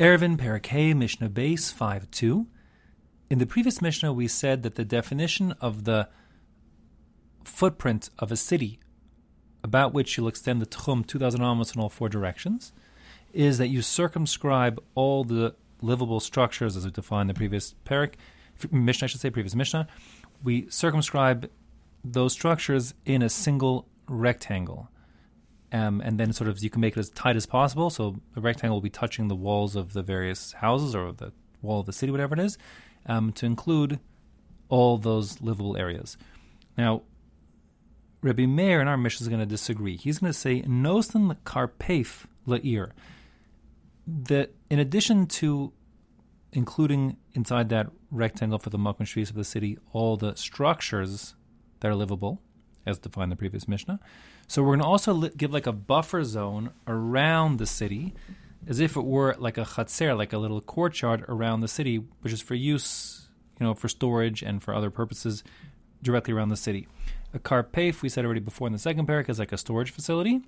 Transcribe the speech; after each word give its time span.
Eruvin 0.00 0.38
Parakeh 0.38 0.96
Mishnah 0.96 1.28
Beis 1.28 1.70
5 1.70 2.10
2. 2.10 2.46
In 3.28 3.38
the 3.38 3.44
previous 3.44 3.82
Mishnah, 3.82 4.14
we 4.14 4.28
said 4.28 4.62
that 4.62 4.76
the 4.76 4.84
definition 4.84 5.52
of 5.60 5.84
the 5.84 6.08
footprint 7.44 8.08
of 8.18 8.32
a 8.32 8.36
city 8.36 8.80
about 9.62 9.92
which 9.92 10.16
you'll 10.16 10.26
extend 10.26 10.62
the 10.62 10.66
Tchum 10.66 11.06
2,000 11.06 11.42
amos 11.42 11.74
in 11.74 11.82
all 11.82 11.90
four 11.90 12.08
directions 12.08 12.72
is 13.34 13.58
that 13.58 13.68
you 13.68 13.82
circumscribe 13.82 14.82
all 14.94 15.22
the 15.22 15.54
livable 15.82 16.18
structures 16.18 16.78
as 16.78 16.86
we 16.86 16.90
defined 16.90 17.28
in 17.28 17.34
the 17.34 17.38
previous 17.38 17.74
parak, 17.84 18.14
Mishnah, 18.70 19.04
I 19.04 19.08
should 19.08 19.20
say, 19.20 19.28
previous 19.28 19.54
Mishnah. 19.54 19.86
We 20.42 20.66
circumscribe 20.70 21.50
those 22.02 22.32
structures 22.32 22.94
in 23.04 23.20
a 23.20 23.28
single 23.28 23.86
rectangle 24.08 24.88
um, 25.72 26.00
and 26.00 26.18
then 26.18 26.32
sort 26.32 26.48
of 26.48 26.62
you 26.62 26.70
can 26.70 26.80
make 26.80 26.96
it 26.96 27.00
as 27.00 27.10
tight 27.10 27.36
as 27.36 27.46
possible. 27.46 27.90
So 27.90 28.16
the 28.34 28.40
rectangle 28.40 28.76
will 28.76 28.82
be 28.82 28.90
touching 28.90 29.28
the 29.28 29.36
walls 29.36 29.76
of 29.76 29.92
the 29.92 30.02
various 30.02 30.52
houses 30.52 30.94
or 30.94 31.12
the 31.12 31.32
wall 31.62 31.80
of 31.80 31.86
the 31.86 31.92
city, 31.92 32.10
whatever 32.10 32.34
it 32.34 32.40
is, 32.40 32.58
um, 33.06 33.32
to 33.32 33.46
include 33.46 34.00
all 34.68 34.98
those 34.98 35.40
livable 35.40 35.76
areas. 35.76 36.16
Now, 36.76 37.02
Rabbi 38.22 38.46
Meir 38.46 38.80
in 38.80 38.88
our 38.88 38.96
Mishnah 38.96 39.24
is 39.24 39.28
going 39.28 39.40
to 39.40 39.46
disagree. 39.46 39.96
He's 39.96 40.18
going 40.18 40.32
to 40.32 40.38
say 40.38 40.62
nosen 40.62 41.36
karpef 41.44 42.26
la'ir. 42.46 42.90
That 44.06 44.54
in 44.68 44.78
addition 44.78 45.26
to 45.26 45.72
including 46.52 47.16
inside 47.34 47.68
that 47.68 47.88
rectangle 48.10 48.58
for 48.58 48.70
the 48.70 49.04
streets 49.04 49.30
of 49.30 49.36
the 49.36 49.44
city 49.44 49.78
all 49.92 50.16
the 50.16 50.34
structures 50.34 51.34
that 51.78 51.88
are 51.88 51.94
livable, 51.94 52.42
as 52.86 52.98
defined 52.98 53.24
in 53.24 53.30
the 53.30 53.36
previous 53.36 53.68
Mishnah, 53.68 54.00
so 54.46 54.62
we're 54.62 54.70
going 54.70 54.80
to 54.80 54.86
also 54.86 55.12
li- 55.14 55.30
give 55.36 55.52
like 55.52 55.66
a 55.66 55.72
buffer 55.72 56.24
zone 56.24 56.70
around 56.86 57.58
the 57.58 57.66
city, 57.66 58.14
as 58.66 58.80
if 58.80 58.96
it 58.96 59.04
were 59.04 59.36
like 59.38 59.58
a 59.58 59.64
chatzer, 59.64 60.16
like 60.16 60.32
a 60.32 60.38
little 60.38 60.60
courtyard 60.60 61.24
around 61.28 61.60
the 61.60 61.68
city, 61.68 62.02
which 62.20 62.32
is 62.32 62.40
for 62.40 62.54
use, 62.54 63.28
you 63.58 63.66
know, 63.66 63.74
for 63.74 63.88
storage 63.88 64.42
and 64.42 64.62
for 64.62 64.74
other 64.74 64.90
purposes 64.90 65.44
directly 66.02 66.34
around 66.34 66.48
the 66.48 66.56
city. 66.56 66.88
A 67.32 67.38
karpef, 67.38 68.02
we 68.02 68.08
said 68.08 68.24
already 68.24 68.40
before 68.40 68.66
in 68.66 68.72
the 68.72 68.78
second 68.78 69.06
parak, 69.06 69.28
is 69.28 69.38
like 69.38 69.52
a 69.52 69.58
storage 69.58 69.90
facility. 69.90 70.40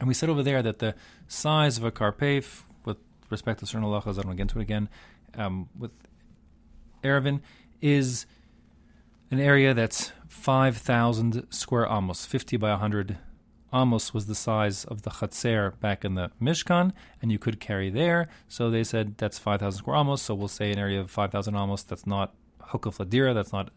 And 0.00 0.08
we 0.08 0.14
said 0.14 0.30
over 0.30 0.42
there 0.42 0.62
that 0.62 0.78
the 0.78 0.94
size 1.28 1.76
of 1.76 1.84
a 1.84 1.90
karpef, 1.90 2.62
with 2.84 2.96
respect 3.30 3.60
to 3.60 3.66
certain 3.66 3.86
halachas, 3.86 4.18
I 4.18 4.22
don't 4.22 4.36
get 4.36 4.42
into 4.42 4.58
it 4.58 4.62
again, 4.62 4.88
um, 5.34 5.68
with 5.78 5.92
Eruvin, 7.04 7.40
is 7.80 8.26
an 9.32 9.40
area 9.40 9.72
that's 9.72 10.12
5,000 10.28 11.46
square 11.50 11.86
amos, 11.90 12.26
50 12.26 12.58
by 12.58 12.70
100 12.70 13.16
amos 13.72 14.12
was 14.12 14.26
the 14.26 14.34
size 14.34 14.84
of 14.84 15.02
the 15.02 15.10
chatzer 15.10 15.80
back 15.80 16.04
in 16.04 16.14
the 16.14 16.30
Mishkan, 16.40 16.92
and 17.22 17.32
you 17.32 17.38
could 17.38 17.58
carry 17.58 17.88
there. 17.88 18.28
So 18.46 18.70
they 18.70 18.84
said 18.84 19.16
that's 19.16 19.38
5,000 19.38 19.78
square 19.78 19.96
amos. 19.96 20.20
So 20.20 20.34
we'll 20.34 20.48
say 20.48 20.70
an 20.70 20.78
area 20.78 21.00
of 21.00 21.10
5,000 21.10 21.56
amos 21.56 21.82
that's 21.82 22.06
not 22.06 22.34
hukuf 22.60 22.98
ladira, 22.98 23.34
that's 23.34 23.52
not 23.52 23.70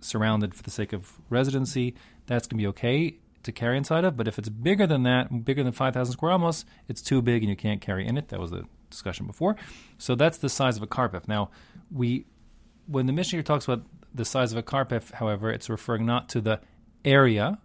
surrounded 0.00 0.54
for 0.56 0.64
the 0.64 0.72
sake 0.72 0.92
of 0.92 1.20
residency. 1.30 1.94
That's 2.26 2.48
going 2.48 2.58
to 2.58 2.62
be 2.62 2.68
okay 2.68 3.18
to 3.44 3.52
carry 3.52 3.78
inside 3.78 4.04
of. 4.04 4.16
But 4.16 4.26
if 4.26 4.40
it's 4.40 4.48
bigger 4.48 4.88
than 4.88 5.04
that, 5.04 5.44
bigger 5.44 5.62
than 5.62 5.72
5,000 5.72 6.12
square 6.12 6.32
amos, 6.32 6.64
it's 6.88 7.00
too 7.00 7.22
big 7.22 7.44
and 7.44 7.50
you 7.50 7.56
can't 7.56 7.80
carry 7.80 8.04
in 8.04 8.18
it. 8.18 8.28
That 8.28 8.40
was 8.40 8.50
the 8.50 8.64
discussion 8.90 9.26
before. 9.26 9.54
So 9.98 10.16
that's 10.16 10.38
the 10.38 10.48
size 10.48 10.76
of 10.76 10.82
a 10.82 10.88
karpef. 10.88 11.28
Now, 11.28 11.50
we 11.92 12.26
when 12.88 13.06
the 13.06 13.12
Mishnah 13.12 13.42
talks 13.42 13.64
about 13.64 13.82
the 14.16 14.24
size 14.24 14.52
of 14.52 14.58
a 14.58 14.62
karpef, 14.62 15.12
however, 15.12 15.50
it's 15.50 15.68
referring 15.68 16.06
not 16.06 16.28
to 16.30 16.40
the 16.40 16.60
area, 17.04 17.58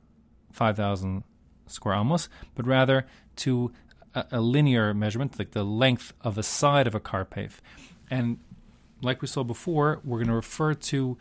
5,000 0.52 1.24
square 1.68 1.96
amos, 1.96 2.30
but 2.56 2.68
rather 2.68 3.06
to 3.38 3.72
a, 4.14 4.26
a, 4.34 4.42
linear 4.42 4.94
measurement, 4.94 5.40
like 5.40 5.52
the 5.52 5.64
length 5.64 6.14
of 6.22 6.38
a 6.38 6.44
side 6.44 6.88
of 6.88 6.94
a 6.94 7.00
karpef. 7.00 7.60
And 8.10 8.40
like 9.02 9.22
we 9.22 9.28
saw 9.28 9.44
before, 9.44 10.02
we're 10.04 10.18
going 10.18 10.28
to 10.28 10.36
refer 10.36 10.74
to, 10.74 11.18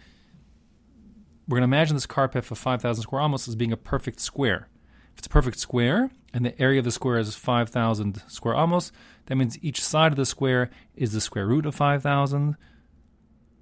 we're 1.48 1.59
going 1.59 1.70
to 1.70 1.77
imagine 1.77 1.97
this 1.97 2.06
karpef 2.06 2.50
of 2.50 2.59
5,000 2.59 3.03
square 3.03 3.22
amos 3.22 3.47
as 3.47 3.54
being 3.54 3.72
a 3.72 3.77
perfect 3.77 4.21
square. 4.21 4.69
If 5.12 5.19
it's 5.19 5.27
a 5.27 5.31
perfect 5.31 5.59
square, 5.59 6.10
and 6.33 6.44
the 6.44 6.60
area 6.60 6.78
of 6.78 6.84
the 6.84 6.93
square 6.93 7.19
is 7.19 7.34
5,000 7.34 8.22
square 8.28 8.54
amos, 8.54 8.93
that 9.27 9.37
means 9.37 9.59
each 9.62 9.83
side 9.83 10.12
of 10.12 10.16
the 10.16 10.27
square 10.27 10.71
is 10.94 11.12
the 11.12 11.21
square 11.21 11.47
root 11.47 11.66
of 11.66 11.75
5,000, 11.75 12.56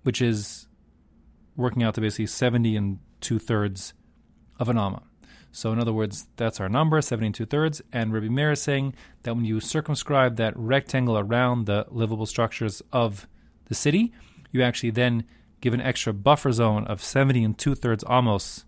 which 0.03 0.21
is 0.21 0.68
working 1.59 1.83
out 1.83 1.95
to 1.95 2.01
basically 2.01 2.27
70 2.27 2.77
and 2.77 2.99
two 3.21 3.39
thirds 3.39 3.93
of 4.59 4.69
an 4.69 4.79
amma. 4.79 5.03
So, 5.51 5.73
in 5.73 5.81
other 5.81 5.93
words, 5.93 6.29
that's 6.37 6.61
our 6.61 6.69
number, 6.69 7.01
70 7.01 7.27
and 7.27 7.35
two 7.35 7.47
thirds. 7.47 7.83
And 7.93 8.13
Rabbi 8.13 8.29
Meir 8.29 8.53
is 8.53 8.63
saying 8.63 8.95
that 9.25 9.35
when 9.35 9.45
you 9.45 9.61
circumscribe 9.61 10.37
that 10.37 10.57
rectangle 10.57 11.19
around 11.19 11.67
the 11.67 11.87
livable 11.91 12.27
structures 12.27 12.81
of 12.93 13.27
the 13.67 13.75
city, 13.75 14.13
you 14.53 14.63
actually 14.63 14.91
then 14.91 15.25
give 15.61 15.75
an 15.75 15.81
extra 15.81 16.13
buffer 16.13 16.53
zone 16.53 16.87
of 16.87 17.03
70 17.03 17.43
and 17.43 17.59
two 17.59 17.75
thirds 17.75 18.05
amos 18.09 18.65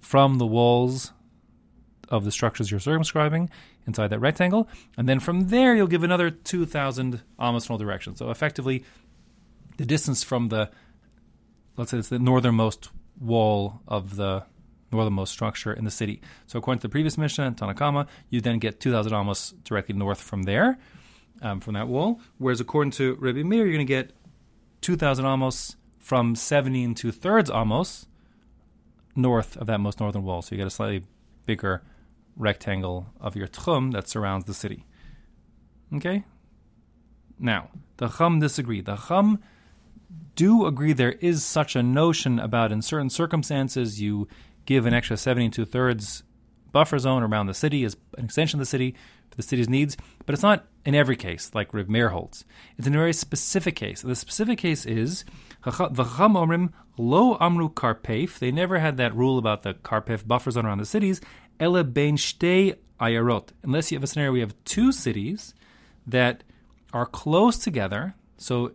from 0.00 0.38
the 0.38 0.46
walls 0.46 1.12
of 2.08 2.24
the 2.24 2.30
structures 2.30 2.70
you're 2.70 2.80
circumscribing 2.80 3.48
inside 3.86 4.08
that 4.08 4.20
rectangle. 4.20 4.68
And 4.96 5.08
then 5.08 5.20
from 5.20 5.48
there, 5.48 5.74
you'll 5.74 5.86
give 5.86 6.04
another 6.04 6.30
2,000 6.30 7.22
amos 7.40 7.68
in 7.68 7.72
all 7.72 7.78
directions. 7.78 8.18
So, 8.18 8.30
effectively, 8.30 8.84
the 9.76 9.86
distance 9.86 10.22
from 10.22 10.48
the 10.48 10.70
let's 11.76 11.90
say 11.90 11.98
it's 11.98 12.08
the 12.08 12.18
northernmost 12.18 12.90
wall 13.20 13.80
of 13.86 14.16
the 14.16 14.44
northernmost 14.92 15.32
structure 15.32 15.72
in 15.72 15.84
the 15.84 15.90
city. 15.90 16.20
So 16.46 16.58
according 16.58 16.80
to 16.80 16.88
the 16.88 16.92
previous 16.92 17.18
Mishnah, 17.18 17.52
Tanna 17.52 17.74
Kamma, 17.74 18.06
you 18.30 18.40
then 18.40 18.58
get 18.58 18.80
2,000 18.80 19.12
amos 19.12 19.54
directly 19.64 19.94
north 19.94 20.20
from 20.20 20.44
there, 20.44 20.78
um, 21.42 21.60
from 21.60 21.74
that 21.74 21.88
wall. 21.88 22.20
Whereas 22.38 22.60
according 22.60 22.92
to 22.92 23.14
Rabbi 23.16 23.42
Meir, 23.42 23.64
you're 23.64 23.74
going 23.74 23.78
to 23.78 23.84
get 23.84 24.12
2,000 24.82 25.24
amos 25.24 25.76
from 25.98 26.36
70 26.36 26.84
and 26.84 26.96
two 26.96 27.10
thirds 27.10 27.50
amos 27.50 28.06
north 29.16 29.56
of 29.56 29.66
that 29.66 29.80
most 29.80 29.98
northern 29.98 30.22
wall. 30.22 30.42
So 30.42 30.54
you 30.54 30.58
get 30.58 30.66
a 30.66 30.70
slightly 30.70 31.04
bigger 31.46 31.82
rectangle 32.36 33.06
of 33.20 33.34
your 33.34 33.48
tchum 33.48 33.92
that 33.92 34.08
surrounds 34.08 34.44
the 34.44 34.54
city. 34.54 34.84
Okay? 35.94 36.24
Now, 37.38 37.70
the 37.96 38.08
Chum 38.08 38.40
disagree. 38.40 38.80
The 38.80 38.96
Chum 38.96 39.42
do 40.34 40.66
agree 40.66 40.92
there 40.92 41.12
is 41.12 41.44
such 41.44 41.76
a 41.76 41.82
notion 41.82 42.38
about 42.38 42.72
in 42.72 42.82
certain 42.82 43.10
circumstances 43.10 44.00
you 44.00 44.28
give 44.66 44.86
an 44.86 44.94
extra 44.94 45.16
72 45.16 45.64
thirds 45.64 46.22
buffer 46.72 46.98
zone 46.98 47.22
around 47.22 47.46
the 47.46 47.54
city 47.54 47.84
as 47.84 47.96
an 48.18 48.26
extension 48.26 48.58
of 48.58 48.60
the 48.60 48.66
city 48.66 48.94
for 49.30 49.36
the 49.36 49.42
city's 49.42 49.68
needs, 49.68 49.96
but 50.24 50.34
it's 50.34 50.42
not 50.42 50.66
in 50.84 50.94
every 50.94 51.16
case 51.16 51.50
like 51.54 51.72
Rav 51.72 51.88
Meir 51.88 52.10
holds. 52.10 52.44
It's 52.76 52.86
in 52.86 52.94
a 52.94 52.98
very 52.98 53.12
specific 53.12 53.76
case. 53.76 54.02
The 54.02 54.14
specific 54.14 54.58
case 54.58 54.84
is 54.84 55.24
v'cham 55.64 56.34
omrim 56.34 56.72
lo 56.98 57.36
amru 57.40 57.70
karpef. 57.70 58.38
They 58.38 58.52
never 58.52 58.78
had 58.78 58.98
that 58.98 59.16
rule 59.16 59.38
about 59.38 59.62
the 59.62 59.74
karpef 59.74 60.26
buffer 60.26 60.50
zone 60.50 60.66
around 60.66 60.78
the 60.78 60.86
cities. 60.86 61.20
Ele 61.58 61.82
ben 61.82 62.16
ayarot. 62.16 63.48
Unless 63.62 63.90
you 63.90 63.96
have 63.96 64.04
a 64.04 64.06
scenario 64.06 64.34
you 64.34 64.40
have 64.40 64.54
two 64.64 64.92
cities 64.92 65.54
that 66.06 66.44
are 66.92 67.06
close 67.06 67.58
together. 67.58 68.14
So 68.36 68.72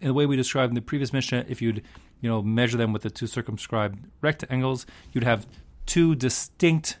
in 0.00 0.08
the 0.08 0.14
way 0.14 0.26
we 0.26 0.36
described 0.36 0.70
in 0.70 0.74
the 0.74 0.82
previous 0.82 1.12
Mishnah, 1.12 1.46
if 1.48 1.62
you'd 1.62 1.82
you 2.20 2.28
know 2.28 2.42
measure 2.42 2.76
them 2.76 2.92
with 2.92 3.02
the 3.02 3.10
two 3.10 3.26
circumscribed 3.26 3.98
rectangles, 4.20 4.86
you'd 5.12 5.24
have 5.24 5.46
two 5.86 6.14
distinct 6.14 6.98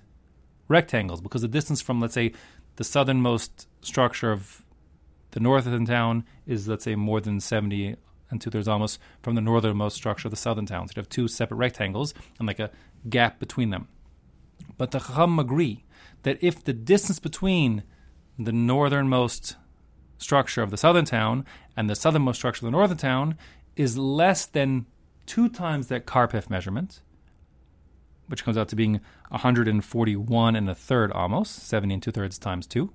rectangles 0.68 1.20
because 1.20 1.42
the 1.42 1.48
distance 1.48 1.80
from 1.80 2.00
let's 2.00 2.14
say 2.14 2.32
the 2.76 2.84
southernmost 2.84 3.68
structure 3.82 4.32
of 4.32 4.64
the 5.32 5.40
northern 5.40 5.84
town 5.84 6.24
is 6.46 6.68
let's 6.68 6.84
say 6.84 6.94
more 6.94 7.20
than 7.20 7.40
70 7.40 7.96
and 8.30 8.40
two 8.40 8.50
thirds 8.50 8.68
amos 8.68 8.98
from 9.22 9.34
the 9.34 9.40
northernmost 9.40 9.96
structure 9.96 10.28
of 10.28 10.30
the 10.30 10.36
southern 10.36 10.66
town. 10.66 10.86
So 10.86 10.92
you'd 10.92 11.02
have 11.02 11.08
two 11.08 11.28
separate 11.28 11.56
rectangles 11.56 12.14
and 12.38 12.46
like 12.46 12.60
a 12.60 12.70
gap 13.08 13.38
between 13.38 13.70
them. 13.70 13.88
But 14.78 14.92
the 14.92 15.00
Chacham 15.00 15.38
agree 15.38 15.84
that 16.22 16.38
if 16.40 16.64
the 16.64 16.72
distance 16.72 17.18
between 17.18 17.82
the 18.38 18.52
northernmost 18.52 19.56
structure 20.20 20.62
of 20.62 20.70
the 20.70 20.76
southern 20.76 21.04
town 21.04 21.44
and 21.76 21.88
the 21.88 21.96
southernmost 21.96 22.38
structure 22.38 22.64
of 22.64 22.70
the 22.70 22.76
northern 22.76 22.96
town 22.96 23.36
is 23.76 23.96
less 23.96 24.46
than 24.46 24.86
two 25.26 25.48
times 25.48 25.88
that 25.88 26.06
Karpef 26.06 26.50
measurement, 26.50 27.00
which 28.28 28.44
comes 28.44 28.56
out 28.56 28.68
to 28.68 28.76
being 28.76 29.00
141 29.28 30.56
and 30.56 30.70
a 30.70 30.74
third 30.74 31.12
amos, 31.14 31.48
70 31.48 31.94
and 31.94 32.02
two 32.02 32.12
thirds 32.12 32.38
times 32.38 32.66
two. 32.66 32.92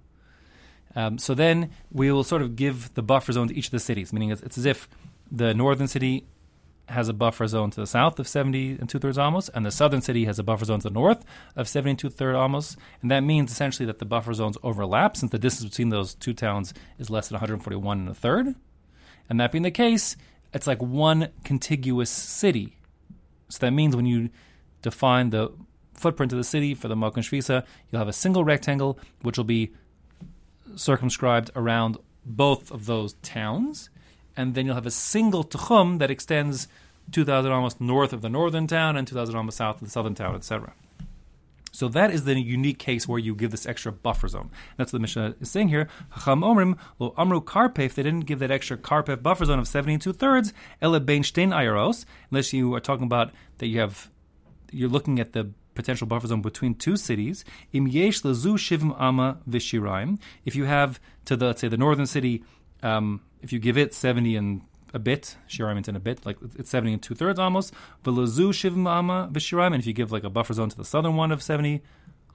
Um, 0.95 1.17
so 1.17 1.33
then 1.33 1.71
we 1.91 2.11
will 2.11 2.23
sort 2.23 2.41
of 2.41 2.55
give 2.55 2.93
the 2.93 3.01
buffer 3.01 3.33
zone 3.33 3.49
to 3.49 3.55
each 3.55 3.67
of 3.67 3.71
the 3.71 3.79
cities, 3.79 4.13
meaning 4.13 4.29
it's, 4.29 4.41
it's 4.41 4.57
as 4.57 4.65
if 4.65 4.87
the 5.31 5.53
northern 5.53 5.87
city 5.87 6.25
has 6.89 7.09
a 7.09 7.13
buffer 7.13 7.47
zone 7.47 7.71
to 7.71 7.79
the 7.81 7.87
south 7.87 8.19
of 8.19 8.27
70 8.27 8.77
and 8.79 8.89
two 8.89 8.99
thirds 8.99 9.17
amos, 9.17 9.49
and 9.49 9.65
the 9.65 9.71
southern 9.71 10.01
city 10.01 10.25
has 10.25 10.39
a 10.39 10.43
buffer 10.43 10.65
zone 10.65 10.79
to 10.79 10.89
the 10.89 10.93
north 10.93 11.25
of 11.55 11.67
70 11.67 11.91
and 11.91 11.99
two 11.99 12.09
thirds 12.09 12.37
amos. 12.37 12.77
And 13.01 13.09
that 13.11 13.21
means 13.21 13.51
essentially 13.51 13.85
that 13.87 13.99
the 13.99 14.05
buffer 14.05 14.33
zones 14.33 14.57
overlap 14.63 15.17
since 15.17 15.31
the 15.31 15.39
distance 15.39 15.69
between 15.71 15.89
those 15.89 16.13
two 16.13 16.33
towns 16.33 16.73
is 16.99 17.09
less 17.09 17.29
than 17.29 17.35
141 17.35 17.99
and 17.99 18.09
a 18.09 18.13
third. 18.13 18.55
And 19.29 19.39
that 19.39 19.51
being 19.51 19.63
the 19.63 19.71
case, 19.71 20.15
it's 20.53 20.67
like 20.67 20.81
one 20.81 21.29
contiguous 21.43 22.09
city. 22.09 22.77
So 23.49 23.59
that 23.59 23.71
means 23.71 23.95
when 23.95 24.05
you 24.05 24.29
define 24.81 25.31
the 25.31 25.51
footprint 25.93 26.31
of 26.31 26.37
the 26.37 26.43
city 26.43 26.75
for 26.75 26.87
the 26.87 26.95
Malkan 26.95 27.23
Shvisa, 27.23 27.63
you'll 27.89 27.99
have 27.99 28.07
a 28.07 28.13
single 28.13 28.43
rectangle 28.43 28.99
which 29.21 29.37
will 29.37 29.45
be 29.45 29.71
circumscribed 30.75 31.51
around 31.55 31.97
both 32.25 32.71
of 32.71 32.85
those 32.85 33.13
towns, 33.21 33.89
and 34.37 34.55
then 34.55 34.65
you'll 34.65 34.75
have 34.75 34.85
a 34.85 34.91
single 34.91 35.43
tchum 35.43 35.99
that 35.99 36.11
extends 36.11 36.67
2,000 37.11 37.51
amos 37.51 37.79
north 37.79 38.13
of 38.13 38.21
the 38.21 38.29
northern 38.29 38.67
town 38.67 38.97
and 38.97 39.07
2,000 39.07 39.35
amos 39.35 39.55
south 39.55 39.77
of 39.77 39.87
the 39.87 39.91
southern 39.91 40.15
town, 40.15 40.35
etc. 40.35 40.73
So 41.75 41.89
that 41.89 42.09
is 42.09 42.23
the 42.23 42.39
unique 42.39 42.79
case 42.79 43.05
where 43.05 43.19
you 43.19 43.35
give 43.35 43.51
this 43.51 43.65
extra 43.65 43.91
buffer 43.91 44.29
zone. 44.29 44.49
That's 44.77 44.93
what 44.93 44.99
the 44.99 45.01
Mishnah 45.01 45.35
is 45.41 45.51
saying 45.51 45.67
here. 45.67 45.89
Chacham 46.13 46.41
omrim 46.41 46.77
lo 46.99 47.13
amru 47.17 47.41
karpef. 47.41 47.95
They 47.95 48.03
didn't 48.03 48.21
give 48.21 48.39
that 48.39 48.49
extra 48.49 48.77
karpef 48.77 49.21
buffer 49.21 49.43
zone 49.43 49.59
of 49.59 49.67
70 49.67 49.95
and 49.95 50.01
two 50.01 50.13
thirds. 50.13 50.53
Bein. 50.81 51.23
Unless 52.31 52.53
you 52.53 52.73
are 52.73 52.79
talking 52.79 53.05
about 53.05 53.31
that 53.57 53.67
you 53.67 53.81
have, 53.81 54.09
you're 54.71 54.87
looking 54.87 55.19
at 55.19 55.33
the 55.33 55.51
potential 55.73 56.07
buffer 56.07 56.27
zone 56.27 56.41
between 56.41 56.75
two 56.75 56.95
cities. 56.95 57.43
Im 57.73 57.87
yesh 57.87 58.21
lezu 58.21 58.53
shivim 58.55 58.95
ama 58.97 59.39
vishiraim. 59.47 60.17
If 60.45 60.55
you 60.55 60.63
have 60.63 61.01
to 61.25 61.35
the 61.35 61.47
let's 61.47 61.59
say 61.59 61.67
the 61.67 61.75
northern 61.75 62.05
city, 62.05 62.45
um, 62.83 63.19
if 63.45 63.53
you 63.53 63.59
give 63.59 63.77
it 63.77 63.93
70 63.93 64.35
and 64.35 64.61
a 64.91 64.97
bit, 64.97 65.37
shiraim 65.47 65.87
in 65.87 65.95
a 65.95 65.99
bit, 65.99 66.25
like 66.25 66.37
it's 66.57 66.69
70 66.69 66.93
and 66.93 67.03
two 67.03 67.13
thirds 67.13 67.39
amos. 67.39 67.71
Velazu 68.03 68.49
shivim 68.49 68.89
ama 68.89 69.29
v'shiraim, 69.31 69.67
and 69.67 69.75
if 69.75 69.85
you 69.85 69.93
give 69.93 70.11
like 70.11 70.23
a 70.23 70.31
buffer 70.31 70.53
zone 70.53 70.69
to 70.69 70.77
the 70.77 70.83
southern 70.83 71.15
one 71.15 71.31
of 71.31 71.43
70 71.43 71.81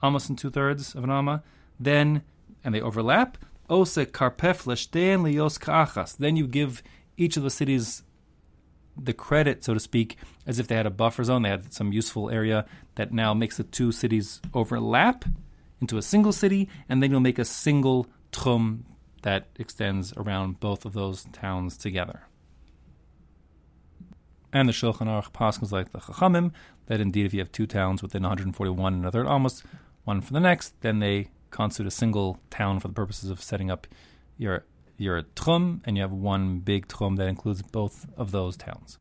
amos 0.01 0.29
and 0.29 0.37
two 0.37 0.49
thirds 0.49 0.95
of 0.95 1.03
an 1.03 1.11
ama, 1.11 1.43
then, 1.77 2.23
and 2.63 2.73
they 2.73 2.79
overlap, 2.79 3.37
ose 3.69 3.95
karpef 3.95 4.63
leshten 4.65 5.21
lios 5.23 5.59
ka'achas. 5.59 6.15
Then 6.15 6.37
you 6.37 6.47
give 6.47 6.81
each 7.17 7.35
of 7.35 7.43
the 7.43 7.49
cities 7.49 8.03
the 8.97 9.13
credit, 9.13 9.65
so 9.65 9.73
to 9.73 9.79
speak, 9.79 10.17
as 10.47 10.59
if 10.59 10.67
they 10.67 10.75
had 10.75 10.85
a 10.85 10.91
buffer 10.91 11.25
zone, 11.25 11.41
they 11.41 11.49
had 11.49 11.73
some 11.73 11.91
useful 11.91 12.29
area 12.29 12.65
that 12.95 13.11
now 13.11 13.33
makes 13.33 13.57
the 13.57 13.63
two 13.63 13.91
cities 13.91 14.39
overlap 14.53 15.25
into 15.81 15.97
a 15.97 16.01
single 16.01 16.31
city, 16.31 16.69
and 16.87 17.03
then 17.03 17.11
you'll 17.11 17.19
make 17.19 17.39
a 17.39 17.45
single 17.45 18.07
tchum 18.31 18.83
that 19.21 19.47
extends 19.57 20.13
around 20.17 20.59
both 20.59 20.85
of 20.85 20.93
those 20.93 21.25
towns 21.31 21.77
together 21.77 22.21
and 24.53 24.67
the 24.67 24.73
Shulchan 24.73 25.07
Aruch 25.07 25.31
paskins 25.31 25.71
like 25.71 25.91
the 25.91 25.99
Chachamim 25.99 26.51
that 26.87 26.99
indeed 26.99 27.25
if 27.25 27.33
you 27.33 27.39
have 27.39 27.51
two 27.51 27.67
towns 27.67 28.01
within 28.01 28.23
141 28.23 28.93
and 28.93 29.05
a 29.05 29.11
third 29.11 29.27
amos 29.27 29.63
one 30.03 30.21
for 30.21 30.33
the 30.33 30.39
next, 30.39 30.79
then 30.81 30.99
they 30.99 31.29
constitute 31.51 31.87
a 31.87 31.91
single 31.91 32.39
town 32.49 32.79
for 32.79 32.87
the 32.87 32.93
purposes 32.93 33.29
of 33.29 33.41
setting 33.41 33.69
up 33.69 33.87
your 34.37 34.65
your 34.97 35.23
tchum, 35.23 35.81
and 35.85 35.97
you 35.97 36.03
have 36.03 36.11
one 36.11 36.59
big 36.59 36.87
tchum 36.87 37.17
that 37.17 37.27
includes 37.27 37.61
both 37.61 38.05
of 38.17 38.31
those 38.31 38.55
towns. 38.55 38.99